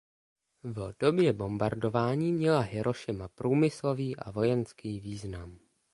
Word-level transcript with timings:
V 0.63 0.93
době 0.99 1.33
bombardování 1.33 2.33
měla 2.33 2.59
Hirošima 2.59 3.27
průmyslový 3.27 4.15
a 4.15 4.31
vojenský 4.31 4.99
význam. 4.99 5.59